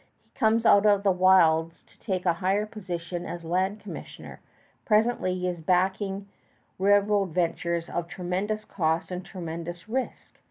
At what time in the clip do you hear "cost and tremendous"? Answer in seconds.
8.65-9.87